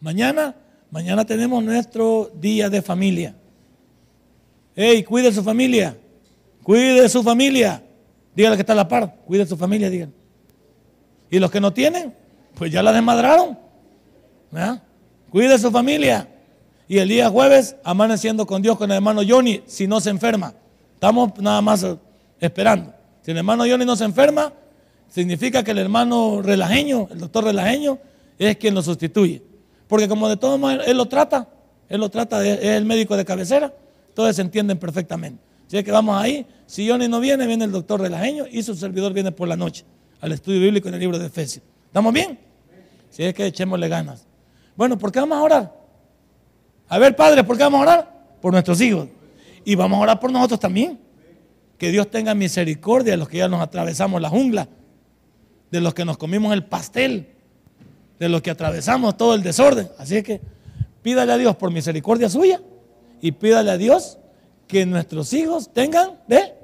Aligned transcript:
Mañana, 0.00 0.54
mañana 0.90 1.26
tenemos 1.26 1.62
nuestro 1.62 2.30
día 2.34 2.70
de 2.70 2.80
familia. 2.80 3.34
Hey, 4.74 5.04
cuide 5.04 5.30
su 5.30 5.42
familia. 5.42 5.96
Cuide 6.62 7.06
su 7.10 7.22
familia. 7.22 7.82
Dígale 8.34 8.56
que 8.56 8.62
está 8.62 8.72
a 8.72 8.76
la 8.76 8.88
par. 8.88 9.14
Cuide 9.26 9.44
su 9.44 9.58
familia, 9.58 9.90
díganle. 9.90 10.14
Y 11.30 11.38
los 11.38 11.50
que 11.50 11.60
no 11.60 11.72
tienen, 11.72 12.14
pues 12.54 12.72
ya 12.72 12.82
la 12.82 12.92
desmadraron. 12.92 13.58
¿verdad? 14.50 14.82
Cuide 15.28 15.58
su 15.58 15.70
familia. 15.70 16.26
Y 16.88 16.98
el 16.98 17.08
día 17.08 17.28
jueves, 17.28 17.76
amaneciendo 17.84 18.46
con 18.46 18.62
Dios 18.62 18.78
con 18.78 18.90
el 18.90 18.96
hermano 18.96 19.20
Johnny, 19.26 19.62
si 19.66 19.86
no 19.86 20.00
se 20.00 20.10
enferma. 20.10 20.54
Estamos 20.94 21.32
nada 21.38 21.60
más 21.60 21.86
esperando. 22.40 22.94
Si 23.20 23.30
el 23.30 23.36
hermano 23.36 23.64
Johnny 23.68 23.84
no 23.84 23.96
se 23.96 24.04
enferma, 24.04 24.52
significa 25.08 25.62
que 25.62 25.72
el 25.72 25.78
hermano 25.78 26.40
relajeño, 26.42 27.08
el 27.12 27.18
doctor 27.18 27.44
relajeño, 27.44 27.98
es 28.38 28.56
quien 28.56 28.74
lo 28.74 28.82
sustituye. 28.82 29.49
Porque 29.90 30.06
como 30.06 30.28
de 30.28 30.36
todos 30.36 30.58
modos 30.58 30.84
él 30.86 30.96
lo 30.96 31.06
trata, 31.06 31.48
él 31.88 31.98
lo 32.00 32.08
trata, 32.08 32.46
es 32.46 32.62
el 32.62 32.84
médico 32.84 33.16
de 33.16 33.24
cabecera, 33.24 33.74
todos 34.14 34.36
se 34.36 34.40
entienden 34.40 34.78
perfectamente. 34.78 35.42
Es 35.68 35.82
que 35.82 35.90
vamos 35.90 36.16
ahí, 36.16 36.46
si 36.64 36.88
Johnny 36.88 37.08
no 37.08 37.18
viene, 37.18 37.44
viene 37.44 37.64
el 37.64 37.72
doctor 37.72 38.00
relajeño 38.00 38.44
y 38.48 38.62
su 38.62 38.76
servidor 38.76 39.12
viene 39.12 39.32
por 39.32 39.48
la 39.48 39.56
noche 39.56 39.84
al 40.20 40.30
estudio 40.30 40.60
bíblico 40.60 40.86
en 40.86 40.94
el 40.94 41.00
libro 41.00 41.18
de 41.18 41.26
Efesios. 41.26 41.64
¿Estamos 41.86 42.12
bien? 42.12 42.38
Si 43.10 43.24
es 43.24 43.34
que 43.34 43.46
echémosle 43.46 43.88
ganas. 43.88 44.28
Bueno, 44.76 44.96
¿por 44.96 45.10
qué 45.10 45.18
vamos 45.18 45.38
a 45.38 45.42
orar? 45.42 45.74
A 46.88 46.98
ver, 46.98 47.16
Padre, 47.16 47.42
¿por 47.42 47.56
qué 47.56 47.64
vamos 47.64 47.80
a 47.80 47.82
orar? 47.82 48.36
Por 48.40 48.52
nuestros 48.52 48.80
hijos. 48.80 49.08
Y 49.64 49.74
vamos 49.74 49.98
a 49.98 50.02
orar 50.02 50.20
por 50.20 50.30
nosotros 50.30 50.60
también. 50.60 51.00
Que 51.78 51.90
Dios 51.90 52.08
tenga 52.08 52.32
misericordia 52.32 53.14
de 53.14 53.16
los 53.16 53.28
que 53.28 53.38
ya 53.38 53.48
nos 53.48 53.60
atravesamos 53.60 54.22
la 54.22 54.28
jungla, 54.28 54.68
de 55.72 55.80
los 55.80 55.94
que 55.94 56.04
nos 56.04 56.16
comimos 56.16 56.52
el 56.52 56.64
pastel, 56.64 57.39
de 58.20 58.28
los 58.28 58.42
que 58.42 58.50
atravesamos 58.50 59.16
todo 59.16 59.34
el 59.34 59.42
desorden. 59.42 59.88
Así 59.98 60.18
es 60.18 60.22
que 60.22 60.40
pídale 61.02 61.32
a 61.32 61.38
Dios 61.38 61.56
por 61.56 61.72
misericordia 61.72 62.28
suya 62.28 62.60
y 63.20 63.32
pídale 63.32 63.70
a 63.70 63.78
Dios 63.78 64.18
que 64.68 64.84
nuestros 64.84 65.32
hijos 65.32 65.72
tengan 65.72 66.20
de 66.28 66.54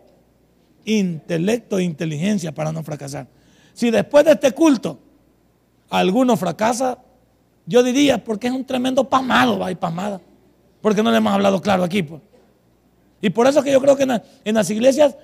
intelecto 0.85 1.79
e 1.79 1.83
inteligencia 1.83 2.53
para 2.53 2.71
no 2.71 2.83
fracasar. 2.83 3.27
Si 3.73 3.91
después 3.91 4.25
de 4.27 4.33
este 4.33 4.53
culto 4.53 4.99
alguno 5.89 6.37
fracasa, 6.37 6.99
yo 7.65 7.83
diría, 7.83 8.23
porque 8.23 8.47
es 8.49 8.53
un 8.53 8.65
tremendo 8.65 9.09
pasmado, 9.09 9.59
va 9.59 9.73
y. 9.73 9.79
Porque 10.81 11.03
no 11.03 11.11
le 11.11 11.17
hemos 11.17 11.33
hablado 11.33 11.61
claro 11.61 11.83
aquí. 11.83 12.03
Pues. 12.03 12.21
Y 13.23 13.31
por 13.31 13.47
eso 13.47 13.63
que 13.63 13.73
yo 13.73 13.81
creo 13.81 13.97
que 13.97 14.05
en, 14.05 14.23
en, 14.45 14.55
las 14.55 14.71
iglesias, 14.71 15.17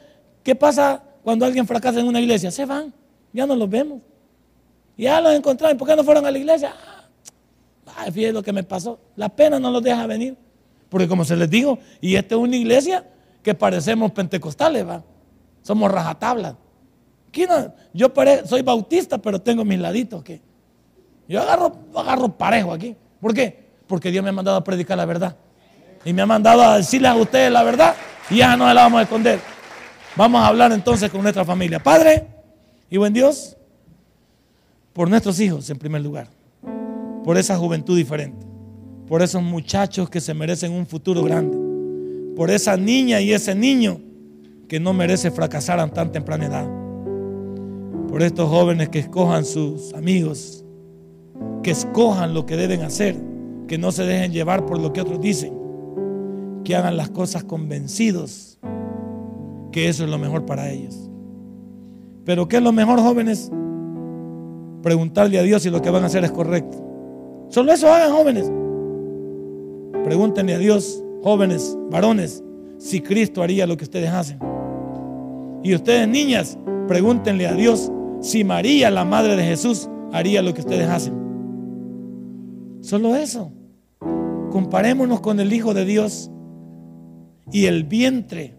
¿qué 0.42 0.54
pasa 0.54 1.04
cuando 1.22 1.44
alguien 1.44 1.66
fracasa 1.66 2.00
en 2.00 2.06
una 2.06 2.20
iglesia? 2.20 2.50
Se 2.50 2.64
van, 2.64 2.92
ya 3.32 3.46
no 3.46 3.54
los 3.54 3.68
vemos. 3.68 4.00
Ya 4.96 5.20
los 5.20 5.34
encontraron, 5.34 5.76
¿por 5.78 5.88
qué 5.88 5.96
no 5.96 6.04
fueron 6.04 6.26
a 6.26 6.30
la 6.30 6.38
iglesia? 6.38 6.74
Ay, 7.96 8.10
fíjate 8.10 8.32
lo 8.32 8.42
que 8.42 8.52
me 8.52 8.62
pasó. 8.62 8.98
La 9.16 9.28
pena 9.28 9.58
no 9.58 9.70
los 9.70 9.82
deja 9.82 10.06
venir. 10.06 10.36
Porque 10.88 11.08
como 11.08 11.24
se 11.24 11.36
les 11.36 11.48
dijo, 11.48 11.78
y 12.00 12.16
esta 12.16 12.34
es 12.34 12.40
una 12.40 12.56
iglesia 12.56 13.04
que 13.42 13.54
parecemos 13.54 14.12
pentecostales, 14.12 14.86
va. 14.86 15.02
Somos 15.62 15.90
rajatablas. 15.90 16.52
No? 16.52 17.74
Yo 17.94 18.12
soy 18.44 18.62
bautista, 18.62 19.18
pero 19.18 19.40
tengo 19.40 19.64
mis 19.64 19.78
laditos 19.78 20.22
que 20.22 20.40
yo 21.28 21.40
agarro, 21.40 21.72
agarro 21.94 22.28
parejo 22.36 22.72
aquí. 22.72 22.94
¿Por 23.20 23.32
qué? 23.32 23.70
Porque 23.86 24.10
Dios 24.10 24.22
me 24.22 24.30
ha 24.30 24.32
mandado 24.32 24.58
a 24.58 24.64
predicar 24.64 24.98
la 24.98 25.06
verdad. 25.06 25.36
Y 26.04 26.12
me 26.12 26.22
ha 26.22 26.26
mandado 26.26 26.62
a 26.62 26.76
decirles 26.76 27.10
a 27.10 27.14
ustedes 27.14 27.50
la 27.50 27.62
verdad 27.62 27.94
y 28.28 28.38
ya 28.38 28.56
no 28.56 28.72
la 28.72 28.82
vamos 28.82 29.00
a 29.00 29.02
esconder. 29.02 29.40
Vamos 30.16 30.42
a 30.42 30.48
hablar 30.48 30.72
entonces 30.72 31.10
con 31.10 31.22
nuestra 31.22 31.44
familia. 31.44 31.82
Padre 31.82 32.26
y 32.90 32.98
buen 32.98 33.12
Dios, 33.12 33.56
por 34.92 35.08
nuestros 35.08 35.40
hijos 35.40 35.68
en 35.70 35.78
primer 35.78 36.02
lugar, 36.02 36.28
por 37.24 37.38
esa 37.38 37.56
juventud 37.56 37.96
diferente, 37.96 38.46
por 39.06 39.22
esos 39.22 39.42
muchachos 39.42 40.10
que 40.10 40.20
se 40.20 40.34
merecen 40.34 40.72
un 40.72 40.86
futuro 40.86 41.22
grande, 41.22 41.56
por 42.36 42.50
esa 42.50 42.76
niña 42.76 43.20
y 43.20 43.32
ese 43.32 43.54
niño 43.54 44.00
que 44.68 44.80
no 44.80 44.92
merece 44.92 45.30
fracasar 45.30 45.80
a 45.80 45.88
tan 45.88 46.12
temprana 46.12 46.46
edad, 46.46 46.68
por 48.08 48.22
estos 48.22 48.48
jóvenes 48.48 48.88
que 48.88 48.98
escojan 48.98 49.44
sus 49.44 49.92
amigos, 49.94 50.64
que 51.62 51.70
escojan 51.70 52.34
lo 52.34 52.46
que 52.46 52.56
deben 52.56 52.82
hacer, 52.82 53.16
que 53.66 53.78
no 53.78 53.92
se 53.92 54.04
dejen 54.04 54.32
llevar 54.32 54.66
por 54.66 54.78
lo 54.78 54.92
que 54.92 55.00
otros 55.00 55.20
dicen, 55.20 55.54
que 56.64 56.76
hagan 56.76 56.96
las 56.96 57.10
cosas 57.10 57.44
convencidos 57.44 58.58
que 59.72 59.88
eso 59.88 60.04
es 60.04 60.10
lo 60.10 60.18
mejor 60.18 60.44
para 60.44 60.70
ellos. 60.70 61.10
Pero 62.24 62.46
¿qué 62.46 62.58
es 62.58 62.62
lo 62.62 62.72
mejor, 62.72 63.00
jóvenes? 63.00 63.50
Preguntarle 64.82 65.38
a 65.38 65.42
Dios 65.42 65.62
si 65.62 65.70
lo 65.70 65.80
que 65.80 65.90
van 65.90 66.02
a 66.02 66.06
hacer 66.06 66.24
es 66.24 66.32
correcto. 66.32 66.78
Solo 67.48 67.72
eso 67.72 67.92
hagan, 67.92 68.12
jóvenes. 68.12 68.50
Pregúntenle 70.04 70.54
a 70.54 70.58
Dios, 70.58 71.02
jóvenes, 71.22 71.76
varones, 71.90 72.42
si 72.78 73.00
Cristo 73.00 73.42
haría 73.42 73.66
lo 73.66 73.76
que 73.76 73.84
ustedes 73.84 74.10
hacen. 74.10 74.38
Y 75.62 75.74
ustedes, 75.74 76.08
niñas, 76.08 76.58
pregúntenle 76.88 77.46
a 77.46 77.52
Dios 77.52 77.92
si 78.20 78.44
María, 78.44 78.90
la 78.90 79.04
madre 79.04 79.36
de 79.36 79.44
Jesús, 79.44 79.88
haría 80.12 80.42
lo 80.42 80.54
que 80.54 80.60
ustedes 80.60 80.88
hacen. 80.88 81.14
Solo 82.80 83.14
eso. 83.14 83.52
Comparémonos 84.50 85.20
con 85.20 85.40
el 85.40 85.52
Hijo 85.52 85.72
de 85.72 85.84
Dios 85.84 86.30
y 87.50 87.66
el 87.66 87.84
vientre 87.84 88.56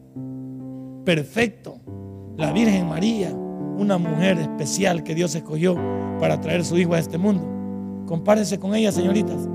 perfecto, 1.04 1.80
la 2.38 2.52
Virgen 2.52 2.88
María, 2.88 3.36
una 3.78 3.98
mujer 3.98 4.38
especial 4.40 5.04
que 5.04 5.16
Dios 5.16 5.36
escogió 5.36 5.76
para 6.20 6.40
traer 6.40 6.64
su 6.64 6.78
Hijo 6.78 6.94
a 6.94 7.00
este 7.00 7.18
mundo. 7.18 7.44
Compárense 8.06 8.60
con 8.60 8.76
ella, 8.76 8.92
señoritas. 8.92 9.48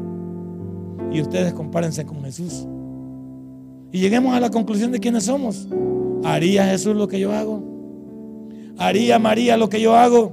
Y 1.13 1.21
ustedes 1.21 1.53
compárense 1.53 2.05
con 2.05 2.23
Jesús. 2.23 2.67
Y 3.93 4.01
lleguemos 4.01 4.35
a 4.35 4.41
la 4.41 4.51
conclusión 4.51 4.93
de 4.93 5.01
quiénes 5.01 5.25
somos. 5.25 5.69
¿Haría 6.25 6.67
Jesús 6.67 6.95
lo 6.95 7.09
que 7.09 7.19
yo 7.21 7.33
hago? 7.33 7.63
¿Haría 8.79 9.19
María 9.19 9.57
lo 9.57 9.69
que 9.69 9.81
yo 9.81 9.97
hago? 9.97 10.33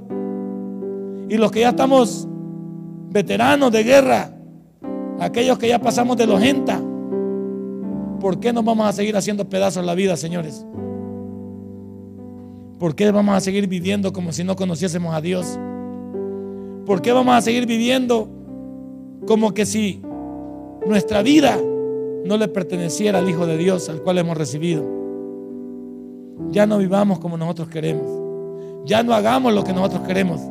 Y 1.30 1.38
los 1.38 1.52
que 1.52 1.62
ya 1.62 1.70
estamos 1.70 2.28
veteranos 3.10 3.72
de 3.72 3.84
guerra, 3.84 4.32
aquellos 5.20 5.58
que 5.58 5.70
ya 5.70 5.80
pasamos 5.80 6.18
de 6.18 6.28
los 6.28 6.40
genta, 6.42 6.82
¿por 8.20 8.40
qué 8.40 8.52
nos 8.52 8.66
vamos 8.66 8.88
a 8.88 8.94
seguir 8.94 9.16
haciendo 9.16 9.48
pedazos 9.48 9.86
la 9.86 9.96
vida, 9.96 10.18
señores? 10.18 10.66
¿Por 12.80 12.96
qué 12.96 13.12
vamos 13.12 13.36
a 13.36 13.40
seguir 13.40 13.68
viviendo 13.68 14.14
como 14.14 14.32
si 14.32 14.44
no 14.44 14.56
conociésemos 14.56 15.14
a 15.16 15.22
Dios? 15.22 15.60
¿Por 16.86 17.02
qué 17.02 17.12
vamos 17.12 17.36
a 17.36 17.42
seguir 17.42 17.66
viviendo 17.66 18.30
como 19.26 19.54
que 19.54 19.66
si 19.66 20.02
nuestra 20.86 21.22
vida 21.22 21.58
no 22.26 22.38
le 22.38 22.48
perteneciera 22.48 23.20
al 23.20 23.30
Hijo 23.30 23.46
de 23.46 23.58
Dios 23.58 23.90
al 23.90 24.02
cual 24.02 24.18
hemos 24.18 24.38
recibido? 24.38 24.86
Ya 26.52 26.66
no 26.66 26.78
vivamos 26.78 27.20
como 27.20 27.38
nosotros 27.38 27.70
queremos. 27.70 28.06
Ya 28.86 29.04
no 29.04 29.14
hagamos 29.14 29.54
lo 29.54 29.64
que 29.64 29.74
nosotros 29.74 30.02
queremos 30.06 30.42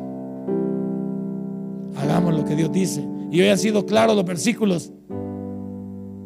hagamos 1.97 2.35
lo 2.35 2.45
que 2.45 2.55
Dios 2.55 2.71
dice. 2.71 3.05
Y 3.31 3.41
hoy 3.41 3.49
han 3.49 3.57
sido 3.57 3.85
claros 3.85 4.15
los 4.15 4.25
versículos. 4.25 4.91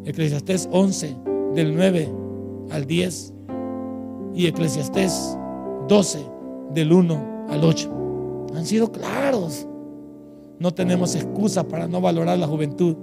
Eclesiastés 0.06 0.68
11, 0.72 1.16
del 1.54 1.76
9 1.76 2.10
al 2.72 2.86
10. 2.86 3.34
Y 4.36 4.48
Eclesiastés 4.48 5.38
12, 5.90 6.20
del 6.74 6.94
1 6.94 7.48
al 7.50 7.64
8. 7.64 8.00
Han 8.56 8.66
sido 8.66 8.92
claros. 8.92 9.68
No 10.60 10.74
tenemos 10.74 11.16
excusa 11.16 11.68
para 11.68 11.88
no 11.88 12.00
valorar 12.00 12.38
la 12.38 12.48
juventud. 12.48 12.96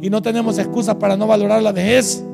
Y 0.00 0.08
no 0.08 0.22
tenemos 0.22 0.58
excusa 0.58 0.98
para 0.98 1.16
no 1.16 1.26
valorar 1.26 1.62
la 1.62 1.72
vejez. 1.72 2.24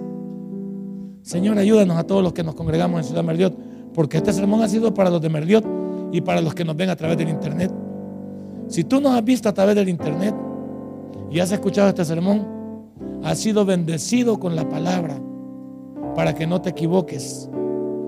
Señor, 1.23 1.59
ayúdanos 1.59 1.97
a 1.97 2.05
todos 2.05 2.23
los 2.23 2.33
que 2.33 2.45
nos 2.45 2.55
congregamos 2.55 3.01
en 3.01 3.05
Ciudad 3.05 3.25
Merliot. 3.25 3.57
Porque 3.95 4.19
este 4.19 4.33
sermón 4.33 4.63
ha 4.63 4.69
sido 4.69 4.93
para 4.95 5.11
los 5.11 5.21
de 5.21 5.31
Merliot 5.31 5.65
y 6.13 6.21
para 6.21 6.41
los 6.41 6.55
que 6.55 6.65
nos 6.65 6.77
ven 6.77 6.91
a 6.91 6.97
través 6.97 7.17
del 7.17 7.29
internet. 7.29 7.73
Si 8.69 8.85
tú 8.85 9.01
nos 9.01 9.15
has 9.15 9.25
visto 9.25 9.49
a 9.49 9.55
través 9.55 9.75
del 9.75 9.89
internet 9.89 10.35
y 11.31 11.41
has 11.41 11.51
escuchado 11.53 11.89
este 11.89 12.05
sermón, 12.05 12.47
has 13.25 13.39
sido 13.39 13.65
bendecido 13.65 14.39
con 14.39 14.55
la 14.55 14.69
palabra 14.69 15.19
para 16.15 16.35
que 16.35 16.47
no 16.47 16.61
te 16.61 16.71
equivoques 16.71 17.49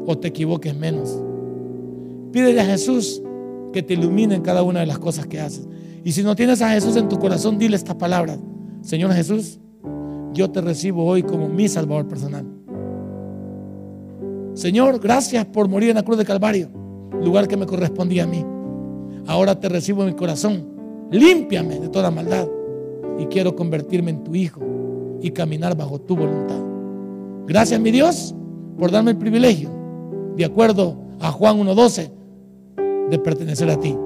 o 0.07 0.19
te 0.19 0.29
equivoques 0.29 0.77
menos. 0.77 1.23
Pídele 2.33 2.61
a 2.61 2.65
Jesús 2.65 3.23
que 3.73 3.83
te 3.83 3.95
ilumine 3.95 4.35
en 4.35 4.43
cada 4.43 4.63
una 4.63 4.81
de 4.81 4.87
las 4.87 4.99
cosas 4.99 5.27
que 5.27 5.41
haces. 5.41 5.69
Y 6.05 6.13
si 6.13 6.23
no 6.23 6.37
tienes 6.37 6.63
a 6.63 6.71
Jesús 6.71 6.97
en 6.97 7.09
tu 7.09 7.19
corazón, 7.19 7.59
dile 7.59 7.77
estas 7.77 7.97
palabras. 7.97 8.39
Señor 8.83 9.13
Jesús, 9.13 9.59
yo 10.33 10.51
te 10.51 10.61
recibo 10.61 11.05
hoy 11.05 11.23
como 11.23 11.49
mi 11.49 11.69
Salvador 11.69 12.07
personal. 12.07 12.47
Señor, 14.55 14.99
gracias 15.01 15.45
por 15.47 15.69
morir 15.69 15.91
en 15.91 15.97
la 15.97 16.03
cruz 16.03 16.19
de 16.19 16.25
Calvario, 16.25 16.69
lugar 17.23 17.47
que 17.49 17.57
me 17.57 17.67
correspondía 17.67 18.25
a 18.25 18.27
mí. 18.27 18.45
Ahora 19.27 19.59
te 19.59 19.69
recibo 19.69 20.03
en 20.03 20.09
mi 20.09 20.15
corazón. 20.15 20.67
Límpiame 21.11 21.79
de 21.79 21.89
toda 21.89 22.11
maldad 22.11 22.49
y 23.19 23.27
quiero 23.27 23.55
convertirme 23.55 24.11
en 24.11 24.25
tu 24.25 24.35
hijo 24.35 24.61
y 25.21 25.31
caminar 25.31 25.77
bajo 25.77 26.01
tu 26.01 26.17
voluntad. 26.17 26.61
Gracias, 27.47 27.81
mi 27.81 27.91
Dios, 27.91 28.35
por 28.79 28.91
darme 28.91 29.13
el 29.13 29.17
privilegio, 29.17 29.71
de 30.37 30.45
acuerdo 30.45 30.97
a 31.21 31.31
Juan 31.31 31.59
1.12, 31.59 32.11
de 33.11 33.19
pertenecer 33.19 33.71
a 33.71 33.79
ti. 33.79 33.97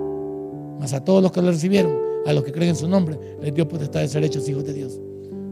Mas 0.78 0.92
a 0.92 1.04
todos 1.04 1.22
los 1.22 1.32
que 1.32 1.42
lo 1.42 1.50
recibieron, 1.50 1.92
a 2.26 2.32
los 2.32 2.44
que 2.44 2.52
creen 2.52 2.70
en 2.70 2.76
su 2.76 2.88
nombre, 2.88 3.18
les 3.40 3.54
dio 3.54 3.66
potestad 3.68 4.00
de 4.00 4.08
ser 4.08 4.24
hechos 4.24 4.48
hijos 4.48 4.64
de 4.64 4.72
Dios. 4.72 5.00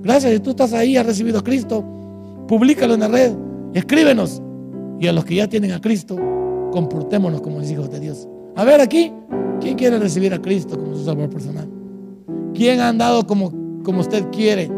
Gracias, 0.03 0.33
si 0.33 0.41
tú 0.41 0.51
estás 0.51 0.73
ahí, 0.73 0.97
has 0.97 1.07
recibido 1.07 1.39
a 1.39 1.45
Cristo, 1.45 1.85
públicalo 2.49 2.95
en 2.95 3.01
la 3.01 3.09
red, 3.09 3.33
escríbenos. 3.75 4.43
Y 4.99 5.07
a 5.07 5.13
los 5.13 5.25
que 5.25 5.37
ya 5.37 5.49
tienen 5.49 5.73
a 5.73 5.81
Cristo, 5.81 6.17
comportémonos 6.73 7.41
como 7.41 7.63
hijos 7.63 7.91
de 7.91 8.01
Dios. 8.01 8.29
A 8.57 8.65
ver 8.65 8.81
aquí, 8.81 9.13
¿quién 9.61 9.77
quiere 9.77 9.99
recibir 9.99 10.33
a 10.35 10.41
Cristo 10.41 10.79
como 10.79 10.95
su 10.95 11.05
Salvador 11.05 11.31
personal? 11.31 11.69
¿Quién 12.55 12.81
ha 12.81 12.89
andado 12.89 13.27
como, 13.27 13.53
como 13.83 14.01
usted 14.01 14.25
quiere? 14.31 14.71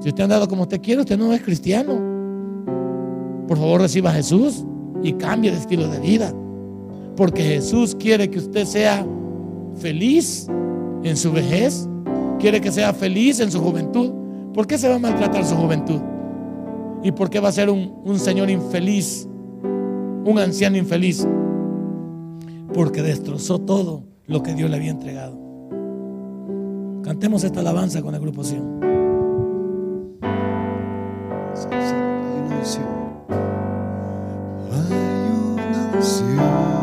Si 0.00 0.08
usted 0.08 0.20
ha 0.20 0.24
andado 0.24 0.48
como 0.48 0.62
usted 0.62 0.80
quiere, 0.80 1.00
usted 1.00 1.18
no 1.18 1.32
es 1.32 1.42
cristiano. 1.42 1.98
Por 3.46 3.56
favor, 3.56 3.80
reciba 3.80 4.10
a 4.10 4.14
Jesús 4.14 4.64
y 5.02 5.12
cambie 5.14 5.50
de 5.50 5.58
estilo 5.58 5.88
de 5.88 6.00
vida. 6.00 6.32
Porque 7.18 7.42
Jesús 7.42 7.96
quiere 7.96 8.30
que 8.30 8.38
usted 8.38 8.64
sea 8.64 9.04
feliz 9.80 10.46
en 11.02 11.16
su 11.16 11.32
vejez. 11.32 11.88
Quiere 12.38 12.60
que 12.60 12.70
sea 12.70 12.94
feliz 12.94 13.40
en 13.40 13.50
su 13.50 13.60
juventud. 13.60 14.12
¿Por 14.54 14.68
qué 14.68 14.78
se 14.78 14.88
va 14.88 14.94
a 14.94 14.98
maltratar 15.00 15.44
su 15.44 15.56
juventud? 15.56 16.00
¿Y 17.02 17.10
por 17.10 17.28
qué 17.28 17.40
va 17.40 17.48
a 17.48 17.52
ser 17.52 17.70
un, 17.70 18.20
señor 18.20 18.50
infeliz? 18.50 19.28
Un 20.24 20.38
anciano 20.38 20.76
infeliz. 20.76 21.26
Porque 22.72 23.02
destrozó 23.02 23.58
todo 23.58 24.04
lo 24.28 24.44
que 24.44 24.54
Dios 24.54 24.70
le 24.70 24.76
había 24.76 24.92
entregado. 24.92 25.36
Cantemos 27.02 27.42
esta 27.42 27.58
alabanza 27.58 28.00
con 28.00 28.12
la 28.12 28.18
agrupación. 28.18 28.78
Hay 31.72 31.82
una 32.46 32.58
unción. 32.58 32.86
Hay 34.70 34.92
una 35.32 35.90
unción 35.96 36.77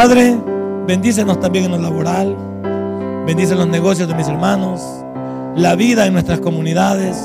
Padre, 0.00 0.40
bendícenos 0.86 1.40
también 1.40 1.64
en 1.64 1.72
lo 1.72 1.78
laboral, 1.78 2.36
bendice 3.26 3.56
los 3.56 3.66
negocios 3.66 4.06
de 4.06 4.14
mis 4.14 4.28
hermanos, 4.28 4.80
la 5.56 5.74
vida 5.74 6.06
en 6.06 6.12
nuestras 6.12 6.38
comunidades, 6.38 7.20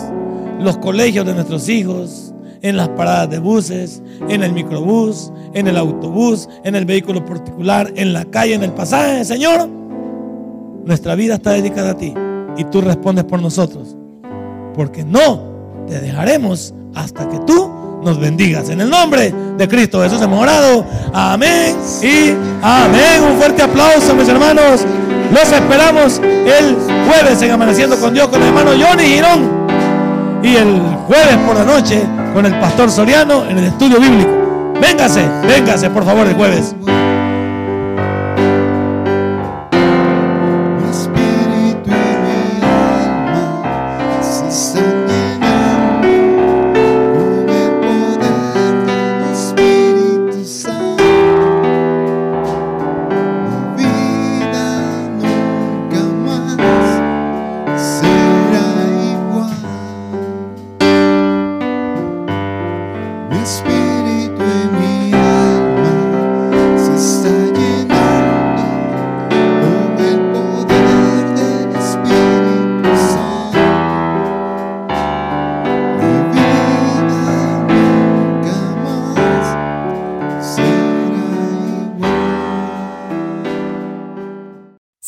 los 0.60 0.80
colegios 0.80 1.24
de 1.24 1.36
nuestros 1.36 1.70
hijos, 1.70 2.34
en 2.64 2.75
las 2.75 2.90
paradas 2.90 3.30
de 3.30 3.38
buses, 3.38 4.02
en 4.28 4.42
el 4.42 4.54
microbús, 4.54 5.31
en 5.54 5.68
el 5.68 5.78
autobús, 5.78 6.50
en 6.64 6.74
el 6.74 6.86
vehículo 6.86 7.24
particular, 7.24 7.94
en 7.96 8.12
la 8.12 8.25
calle, 8.25 8.56
en 8.56 8.64
el 8.64 8.72
pasaje. 8.72 9.24
Señor, 9.24 9.69
nuestra 10.84 11.14
vida 11.14 11.36
está 11.36 11.52
dedicada 11.52 11.92
a 11.92 11.98
ti 11.98 12.12
y 12.58 12.64
tú 12.64 12.81
respondes 12.81 13.26
por 13.26 13.40
nosotros, 13.40 13.96
porque 14.74 15.04
no 15.04 15.44
te 15.86 16.02
dejaremos 16.02 16.74
hasta 16.96 17.30
que 17.30 17.38
tú 17.42 17.82
nos 18.04 18.20
bendigas. 18.20 18.70
En 18.70 18.82
el 18.82 18.90
nombre 18.90 19.34
de 19.58 19.68
Cristo 19.68 20.02
Jesús 20.02 20.22
hemos 20.22 20.42
orado. 20.42 20.86
Amén 21.14 21.76
y 22.02 22.32
amén. 22.62 23.24
Un 23.32 23.38
fuerte 23.38 23.64
aplauso, 23.64 24.14
mis 24.14 24.28
hermanos. 24.28 24.86
Los 25.33 25.52
esperamos 25.52 26.19
el 26.24 26.78
jueves 27.07 27.42
en 27.42 27.52
Amaneciendo 27.52 27.98
con 27.98 28.14
Dios 28.14 28.28
con 28.28 28.42
el 28.42 28.50
hermano 28.50 28.72
Johnny 28.72 29.04
Girón. 29.04 29.64
Y 30.44 30.56
el 30.56 30.80
jueves 31.07 31.38
por 31.48 31.56
la 31.56 31.64
noche 31.64 32.04
con 32.33 32.45
el 32.45 32.60
pastor 32.60 32.92
Soriano 32.92 33.45
en 33.45 33.57
el 33.57 33.66
estudio 33.66 34.00
bíblico. 34.00 34.74
Véngase, 34.81 35.26
véngase 35.48 35.90
por 35.90 36.04
favor 36.04 36.28
el 36.28 36.33
jueves. 36.36 36.76